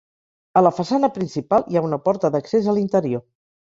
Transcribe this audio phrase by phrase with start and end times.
[0.61, 3.29] A la façana principal hi ha una porta d'accés a l'interior.